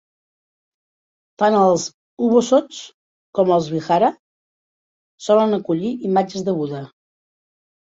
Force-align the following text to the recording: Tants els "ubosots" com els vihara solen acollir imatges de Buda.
Tants 1.43 1.57
els 1.65 1.85
"ubosots" 2.29 2.79
com 3.41 3.53
els 3.59 3.69
vihara 3.75 4.11
solen 5.29 5.57
acollir 5.61 5.95
imatges 6.13 6.51
de 6.51 6.59
Buda. 6.65 6.85